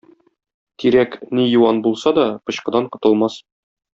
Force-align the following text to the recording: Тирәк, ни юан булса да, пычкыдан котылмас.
Тирәк, 0.83 1.17
ни 1.39 1.43
юан 1.51 1.83
булса 1.87 2.15
да, 2.21 2.25
пычкыдан 2.49 2.91
котылмас. 2.97 3.41